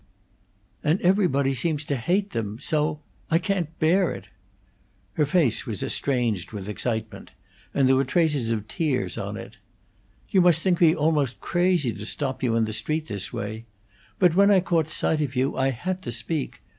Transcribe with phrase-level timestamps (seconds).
[0.83, 4.25] And everybody seems to hate them so I can't bear it."
[5.13, 7.29] Her face was estranged with excitement,
[7.71, 9.57] and there were traces of tears on it.
[10.31, 13.65] "You must think me almost crazy to stop you in the street this way;
[14.17, 16.61] but when I caught sight of you I had to speak.